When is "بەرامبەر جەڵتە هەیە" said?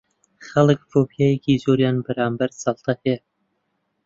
2.05-3.17